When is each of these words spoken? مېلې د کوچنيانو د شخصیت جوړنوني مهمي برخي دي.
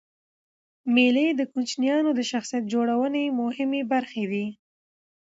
مېلې 0.93 1.27
د 1.33 1.41
کوچنيانو 1.53 2.09
د 2.15 2.21
شخصیت 2.31 2.63
جوړنوني 2.73 3.25
مهمي 3.41 3.81
برخي 3.93 4.25
دي. 4.31 4.45